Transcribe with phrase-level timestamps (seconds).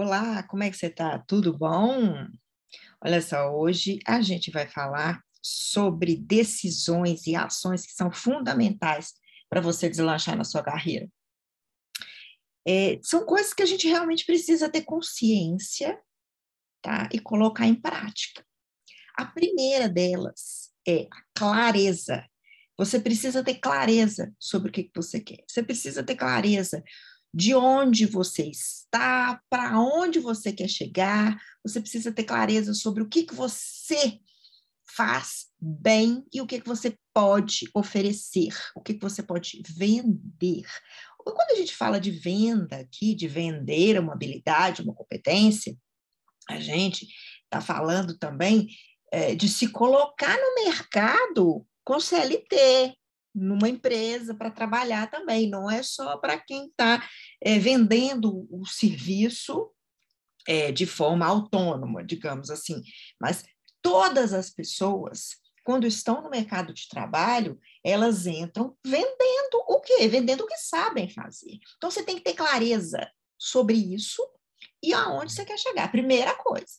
[0.00, 1.18] Olá, como é que você está?
[1.18, 2.24] Tudo bom?
[3.04, 9.14] Olha só, hoje a gente vai falar sobre decisões e ações que são fundamentais
[9.50, 11.10] para você deslanchar na sua carreira.
[12.64, 16.00] É, são coisas que a gente realmente precisa ter consciência
[16.80, 17.08] tá?
[17.12, 18.46] e colocar em prática.
[19.16, 22.24] A primeira delas é a clareza.
[22.76, 25.42] Você precisa ter clareza sobre o que, que você quer.
[25.48, 26.84] Você precisa ter clareza
[27.32, 31.40] de onde você está, para onde você quer chegar.
[31.62, 34.18] Você precisa ter clareza sobre o que, que você
[34.96, 40.64] faz bem e o que, que você pode oferecer, o que, que você pode vender.
[41.18, 45.76] Quando a gente fala de venda aqui, de vender uma habilidade, uma competência,
[46.48, 47.06] a gente
[47.44, 48.68] está falando também
[49.12, 52.94] é, de se colocar no mercado com CLT,
[53.38, 57.08] numa empresa para trabalhar também, não é só para quem está
[57.40, 59.70] é, vendendo o serviço
[60.46, 62.82] é, de forma autônoma, digamos assim,
[63.20, 63.44] mas
[63.82, 70.08] todas as pessoas, quando estão no mercado de trabalho, elas entram vendendo o quê?
[70.08, 71.58] Vendendo o que sabem fazer.
[71.76, 74.22] Então, você tem que ter clareza sobre isso
[74.82, 75.90] e aonde você quer chegar.
[75.90, 76.78] Primeira coisa,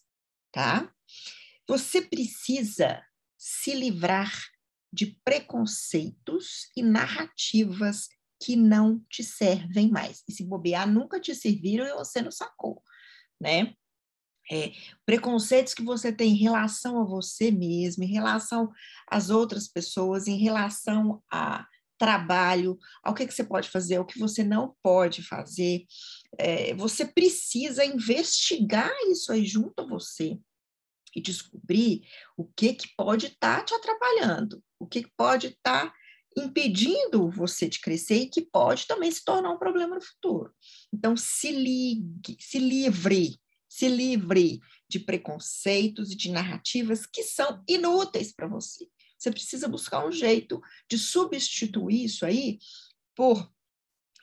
[0.52, 0.92] tá?
[1.68, 3.04] Você precisa
[3.38, 4.32] se livrar
[4.92, 8.08] de preconceitos e narrativas
[8.42, 10.24] que não te servem mais.
[10.28, 12.82] E se bobear, nunca te serviram e você não sacou,
[13.40, 13.74] né?
[14.52, 14.72] É,
[15.06, 18.72] preconceitos que você tem em relação a você mesmo, em relação
[19.08, 21.68] às outras pessoas, em relação a
[22.00, 25.86] trabalho, ao que, que você pode fazer, ao que você não pode fazer.
[26.38, 30.40] É, você precisa investigar isso aí junto a você
[31.16, 32.02] e descobrir
[32.38, 35.96] o que, que pode estar tá te atrapalhando, o que, pode estar tá
[36.38, 40.54] impedindo você de crescer e que pode também se tornar um problema no futuro.
[40.94, 48.32] Então, se ligue, se livre, se livre de preconceitos e de narrativas que são inúteis
[48.32, 48.88] para você.
[49.18, 52.58] Você precisa buscar um jeito de substituir isso aí
[53.16, 53.52] por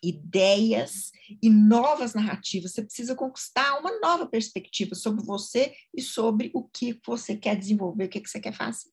[0.02, 1.10] ideias
[1.42, 2.72] e novas narrativas.
[2.72, 8.04] Você precisa conquistar uma nova perspectiva sobre você e sobre o que você quer desenvolver,
[8.04, 8.90] o que você quer fazer.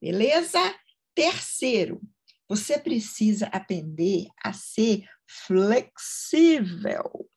[0.00, 0.58] Beleza?
[1.14, 2.00] Terceiro,
[2.48, 7.28] você precisa aprender a ser flexível.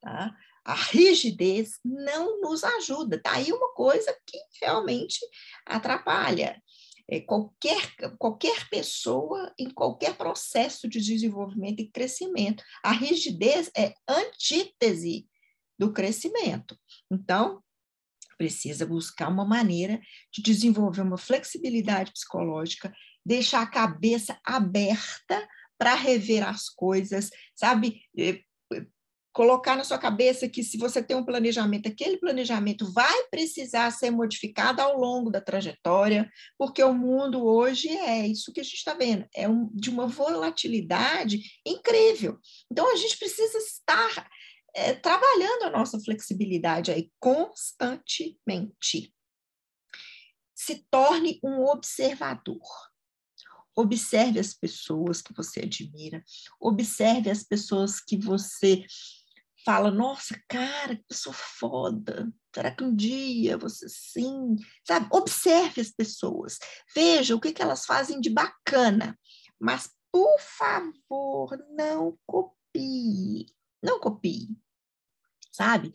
[0.00, 0.36] Tá?
[0.64, 3.20] A rigidez não nos ajuda.
[3.20, 5.18] Tá aí uma coisa que realmente
[5.66, 6.62] atrapalha.
[7.10, 12.64] É, qualquer, qualquer pessoa em qualquer processo de desenvolvimento e crescimento.
[12.82, 15.28] A rigidez é antítese
[15.78, 16.78] do crescimento.
[17.10, 17.62] Então,
[18.42, 20.00] precisa buscar uma maneira
[20.32, 22.92] de desenvolver uma flexibilidade psicológica,
[23.24, 25.48] deixar a cabeça aberta
[25.78, 28.02] para rever as coisas, sabe?
[28.18, 28.40] É,
[29.32, 34.10] colocar na sua cabeça que se você tem um planejamento, aquele planejamento vai precisar ser
[34.10, 36.28] modificado ao longo da trajetória,
[36.58, 40.08] porque o mundo hoje é isso que a gente está vendo, é um, de uma
[40.08, 42.38] volatilidade incrível.
[42.70, 44.28] Então a gente precisa estar
[44.74, 49.14] é, trabalhando a nossa flexibilidade aí constantemente.
[50.54, 52.62] Se torne um observador.
[53.74, 56.22] Observe as pessoas que você admira,
[56.60, 58.84] observe as pessoas que você
[59.64, 62.32] fala, nossa, cara, que pessoa foda.
[62.54, 64.56] Será que um dia você sim?
[64.86, 65.08] Sabe?
[65.10, 66.58] Observe as pessoas.
[66.94, 69.18] Veja o que, que elas fazem de bacana.
[69.58, 73.46] Mas, por favor, não copie.
[73.82, 74.48] Não copie.
[75.52, 75.92] Sabe?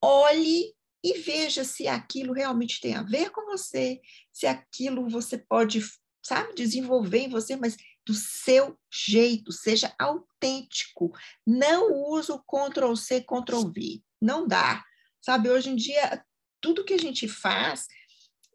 [0.00, 0.72] Olhe
[1.04, 4.00] e veja se aquilo realmente tem a ver com você,
[4.32, 5.82] se aquilo você pode,
[6.24, 7.76] sabe, desenvolver em você, mas
[8.06, 11.12] do seu jeito, seja autêntico.
[11.46, 14.02] Não use o Ctrl C, Ctrl V.
[14.20, 14.84] Não dá.
[15.20, 16.24] Sabe, hoje em dia,
[16.60, 17.86] tudo que a gente faz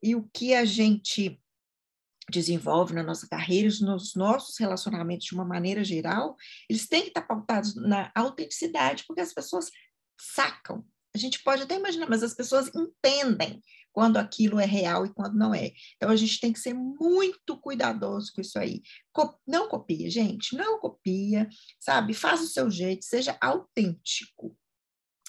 [0.04, 1.42] e o que a gente
[2.30, 6.36] desenvolve na nossa carreira, nos nossos relacionamentos de uma maneira geral,
[6.70, 9.70] eles têm que estar pautados na autenticidade, porque as pessoas
[10.18, 10.86] sacam.
[11.16, 13.62] A gente pode até imaginar, mas as pessoas entendem
[13.92, 15.72] quando aquilo é real e quando não é.
[15.96, 18.84] Então, a gente tem que ser muito cuidadoso com isso aí.
[19.48, 21.50] Não copia, gente, não copia,
[21.80, 22.14] sabe?
[22.14, 24.56] Faz o seu jeito, seja autêntico.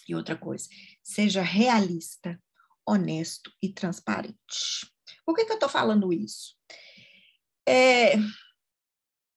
[0.06, 0.68] E outra coisa,
[1.02, 2.38] seja realista,
[2.86, 4.36] honesto e transparente.
[5.24, 6.54] Por que, que eu estou falando isso?
[7.66, 8.16] É,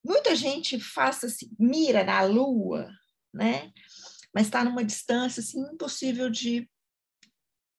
[0.05, 2.89] muita gente faz assim, mira na lua,
[3.33, 3.71] né?
[4.33, 6.69] Mas está numa distância assim, impossível de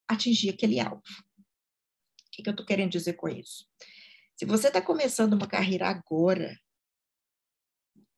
[0.08, 1.02] atingir aquele alvo.
[1.02, 3.66] O que, que eu estou querendo dizer com isso?
[4.36, 6.58] Se você está começando uma carreira agora,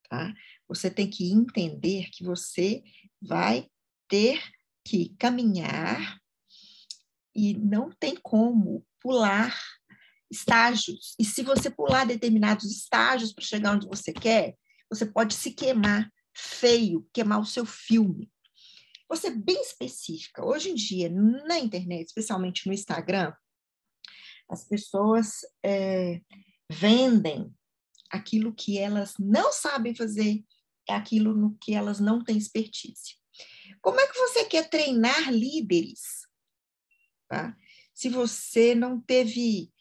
[0.09, 0.33] tá?
[0.69, 2.83] você tem que entender que você
[3.21, 3.69] vai
[4.09, 4.43] ter
[4.87, 6.19] que caminhar
[7.35, 9.59] e não tem como pular
[10.31, 11.15] estágios.
[11.19, 14.57] E se você pular determinados estágios para chegar onde você quer,
[14.91, 18.31] você pode se queimar feio, queimar o seu filme.
[19.09, 20.45] Você bem específica.
[20.45, 23.33] Hoje em dia, na internet, especialmente no Instagram,
[24.49, 26.21] as pessoas é,
[26.71, 27.55] vendem
[28.11, 30.45] aquilo que elas não sabem fazer,
[30.89, 33.17] é aquilo no que elas não têm expertise.
[33.81, 36.27] Como é que você quer treinar líderes?
[37.29, 37.57] Tá?
[37.95, 39.73] Se você não teve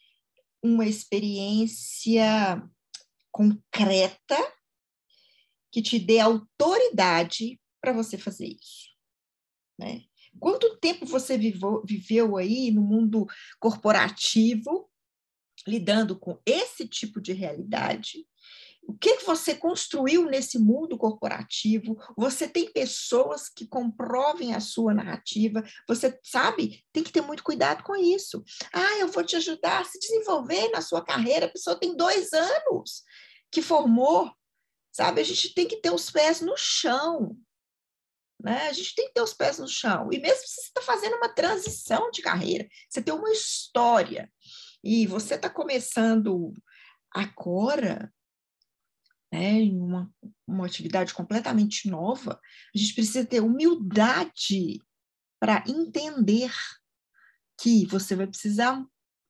[0.62, 2.64] uma experiência
[3.32, 4.38] concreta
[5.74, 8.94] que te dê autoridade para você fazer isso.
[9.78, 10.04] Né?
[10.40, 13.26] Quanto tempo você vivou, viveu aí no mundo
[13.60, 14.88] corporativo,
[15.68, 18.24] lidando com esse tipo de realidade?
[18.86, 21.98] O que, que você construiu nesse mundo corporativo?
[22.18, 25.64] Você tem pessoas que comprovem a sua narrativa.
[25.88, 28.44] Você sabe, tem que ter muito cuidado com isso.
[28.72, 31.46] Ah, eu vou te ajudar a se desenvolver na sua carreira.
[31.48, 33.04] A pessoa tem dois anos
[33.50, 34.30] que formou,
[34.94, 35.20] sabe?
[35.20, 37.36] A gente tem que ter os pés no chão.
[38.40, 38.68] Né?
[38.68, 40.10] A gente tem que ter os pés no chão.
[40.12, 44.32] E mesmo se você está fazendo uma transição de carreira, você tem uma história
[44.84, 46.54] e você está começando
[47.12, 48.14] agora,
[49.32, 50.14] né, em uma,
[50.46, 52.40] uma atividade completamente nova,
[52.76, 54.80] a gente precisa ter humildade
[55.40, 56.54] para entender
[57.60, 58.84] que você vai precisar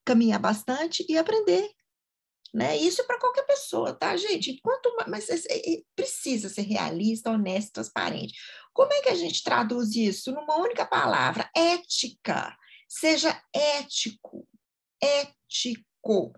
[0.05, 1.69] caminhar bastante e aprender.
[2.53, 2.77] Né?
[2.77, 4.59] Isso é para qualquer pessoa, tá, gente?
[4.61, 8.35] Quanto mais, mas é, é, precisa ser realista, honesto, transparente.
[8.71, 11.49] Como é que a gente traduz isso numa única palavra?
[11.55, 12.55] Ética.
[12.87, 14.47] Seja ético,
[15.01, 16.31] ético.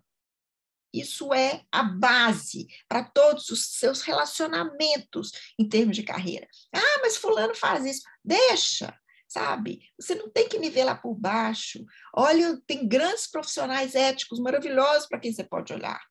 [0.93, 6.47] Isso é a base para todos os seus relacionamentos em termos de carreira.
[6.73, 8.03] Ah, mas fulano faz isso.
[8.23, 8.97] Deixa,
[9.35, 9.81] sabe?
[9.99, 11.85] Você não tem que nivelar por baixo.
[12.15, 16.01] Olha, tem grandes profissionais éticos maravilhosos para quem você pode olhar,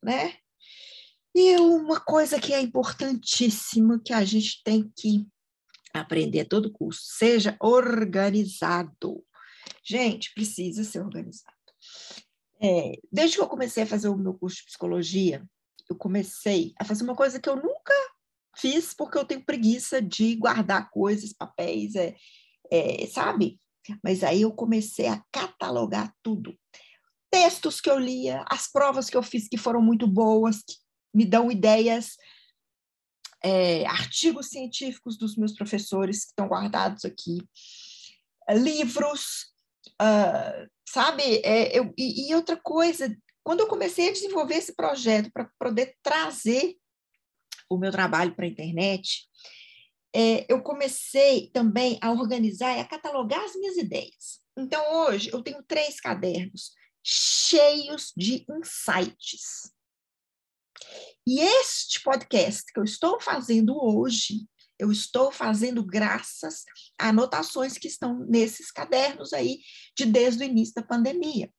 [0.00, 0.36] né?
[1.34, 5.26] E uma coisa que é importantíssima que a gente tem que
[5.92, 9.24] aprender todo custo, seja organizado.
[9.84, 11.56] Gente, precisa ser organizado.
[12.62, 15.44] É, desde que eu comecei a fazer o meu curso de psicologia,
[15.90, 17.94] eu comecei a fazer uma coisa que eu nunca
[18.56, 22.14] fiz porque eu tenho preguiça de guardar coisas, papéis, é,
[22.70, 23.60] é, sabe?
[24.02, 26.58] Mas aí eu comecei a catalogar tudo.
[27.30, 30.76] Textos que eu lia, as provas que eu fiz que foram muito boas, que
[31.14, 32.16] me dão ideias,
[33.42, 37.38] é, artigos científicos dos meus professores que estão guardados aqui,
[38.50, 39.52] livros,
[40.00, 41.22] uh, sabe?
[41.44, 43.14] É, eu, e, e, outra coisa,
[43.44, 46.76] quando eu comecei a desenvolver esse projeto para poder trazer
[47.70, 49.28] o meu trabalho para a internet,
[50.14, 54.40] é, eu comecei também a organizar e a catalogar as minhas ideias.
[54.56, 56.72] Então, hoje, eu tenho três cadernos
[57.02, 59.72] cheios de insights.
[61.26, 64.46] E este podcast que eu estou fazendo hoje,
[64.78, 66.64] eu estou fazendo graças
[66.98, 69.60] a anotações que estão nesses cadernos aí
[69.96, 71.52] de desde o início da pandemia.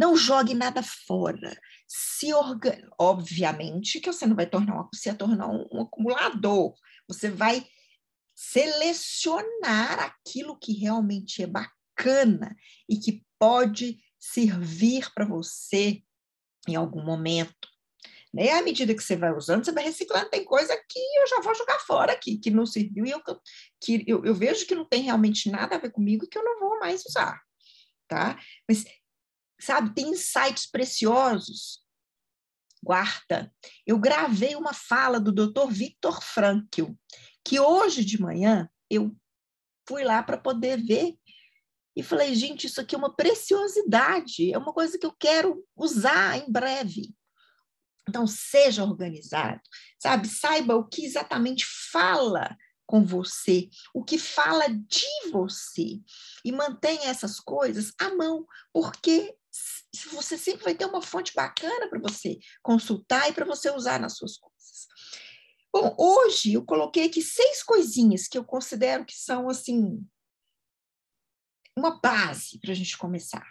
[0.00, 1.60] Não jogue nada fora.
[1.86, 2.88] Se organ...
[2.98, 6.74] Obviamente que você não vai tornar você tornar um, um acumulador.
[7.06, 7.66] Você vai
[8.34, 12.56] selecionar aquilo que realmente é bacana
[12.88, 16.02] e que pode servir para você
[16.66, 17.68] em algum momento.
[18.32, 18.52] Né?
[18.52, 20.30] À medida que você vai usando, você vai reciclando.
[20.30, 23.20] Tem coisa que eu já vou jogar fora aqui, que não serviu e eu,
[23.78, 26.44] que eu, eu vejo que não tem realmente nada a ver comigo e que eu
[26.44, 27.38] não vou mais usar.
[28.08, 28.40] Tá?
[28.66, 28.84] Mas,
[29.60, 31.80] sabe, tem insights preciosos.
[32.82, 33.52] Guarda,
[33.86, 35.70] eu gravei uma fala do Dr.
[35.70, 36.92] Victor Frankl,
[37.44, 39.14] que hoje de manhã eu
[39.86, 41.14] fui lá para poder ver
[41.94, 46.38] e falei, gente, isso aqui é uma preciosidade, é uma coisa que eu quero usar
[46.38, 47.14] em breve.
[48.08, 49.60] Então, seja organizado,
[49.98, 50.26] sabe?
[50.28, 52.56] Saiba o que exatamente fala
[52.90, 56.00] com você, o que fala de você.
[56.44, 59.32] E mantenha essas coisas à mão, porque
[60.10, 64.16] você sempre vai ter uma fonte bacana para você consultar e para você usar nas
[64.16, 64.88] suas coisas.
[65.72, 70.04] Bom, hoje eu coloquei aqui seis coisinhas que eu considero que são, assim,
[71.78, 73.46] uma base para a gente começar,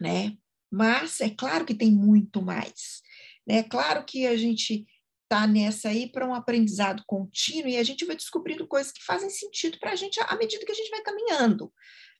[0.00, 0.38] né?
[0.70, 3.02] Mas é claro que tem muito mais.
[3.48, 4.86] É claro que a gente
[5.24, 9.28] está nessa aí para um aprendizado contínuo e a gente vai descobrindo coisas que fazem
[9.30, 11.72] sentido para a gente à medida que a gente vai caminhando.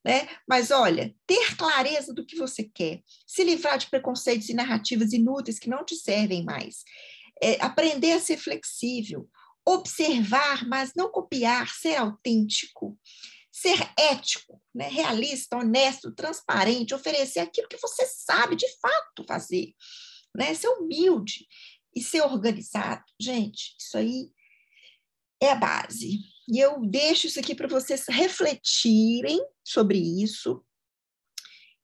[0.04, 0.28] Né?
[0.46, 5.58] Mas olha, ter clareza do que você quer, se livrar de preconceitos e narrativas inúteis
[5.58, 6.82] que não te servem mais,
[7.42, 9.28] é, aprender a ser flexível,
[9.66, 12.98] observar, mas não copiar, ser autêntico,
[13.50, 14.88] ser ético, né?
[14.88, 19.72] realista, honesto, transparente, oferecer aquilo que você sabe de fato fazer,
[20.36, 20.52] né?
[20.54, 21.46] ser humilde
[21.94, 23.04] e ser organizado.
[23.20, 24.30] Gente, isso aí
[25.42, 26.20] é a base.
[26.48, 30.64] E eu deixo isso aqui para vocês refletirem sobre isso.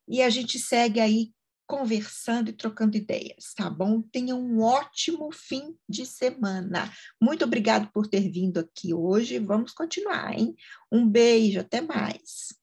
[0.09, 1.33] E a gente segue aí
[1.67, 4.03] conversando e trocando ideias, tá bom?
[4.03, 6.93] Tenha um ótimo fim de semana.
[7.23, 9.39] Muito obrigado por ter vindo aqui hoje.
[9.39, 10.57] Vamos continuar, hein?
[10.91, 12.60] Um beijo, até mais.